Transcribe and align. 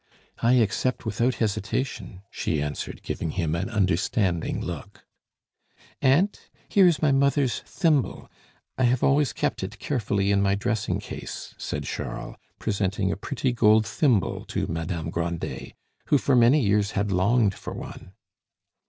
"I 0.41 0.53
accept 0.53 1.05
without 1.05 1.35
hesitation," 1.35 2.23
she 2.31 2.59
answered, 2.59 3.03
giving 3.03 3.29
him 3.29 3.53
an 3.53 3.69
understanding 3.69 4.59
look. 4.59 5.05
"Aunt, 6.01 6.49
here 6.67 6.87
is 6.87 7.03
my 7.03 7.11
mother's 7.11 7.59
thimble; 7.67 8.27
I 8.79 8.85
have 8.85 9.03
always 9.03 9.31
kept 9.31 9.61
it 9.61 9.77
carefully 9.77 10.31
in 10.31 10.41
my 10.41 10.55
dressing 10.55 10.99
case," 10.99 11.53
said 11.59 11.83
Charles, 11.83 12.35
presenting 12.57 13.11
a 13.11 13.15
pretty 13.15 13.51
gold 13.53 13.85
thimble 13.85 14.43
to 14.45 14.65
Madame 14.65 15.11
Grandet, 15.11 15.73
who 16.07 16.17
for 16.17 16.35
many 16.35 16.61
years 16.61 16.93
had 16.97 17.11
longed 17.11 17.53
for 17.53 17.75
one. 17.75 18.13